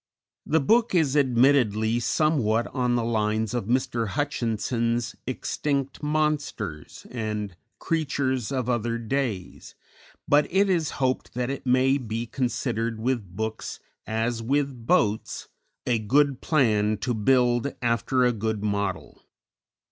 [0.57, 4.07] __The book is admittedly somewhat on the lines of Mr.
[4.07, 9.75] Hutchinson's "Extinct Monsters" and "Creatures of Other Days,"
[10.27, 15.49] but it is hoped that it may be considered with books as with boats,
[15.85, 19.21] a good plan to build after a good model.